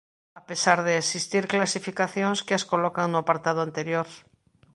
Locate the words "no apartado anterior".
3.09-4.07